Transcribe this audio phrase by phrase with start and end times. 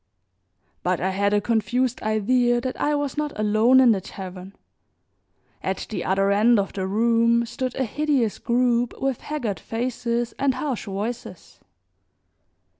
[0.81, 4.55] But I had a confused idea that I was not alone in the tavern.
[5.61, 10.55] At the other end of the room stood a hideous group with haggard faces and
[10.55, 11.59] harsh voices.